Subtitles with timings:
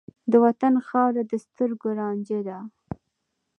[0.31, 2.57] د وطن خاوره د سترګو رانجه ده.